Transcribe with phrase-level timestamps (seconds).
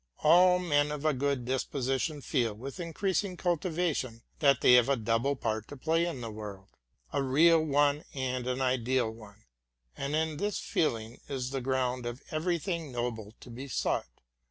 [0.23, 4.95] All men of a good disposition feel, with increasing cultiva tion, that they have a
[4.95, 6.69] double part to play in the world,
[7.13, 9.43] —a real one and an ideal one;
[9.95, 14.07] and in this feeling is the ground of every thing noble to be sought.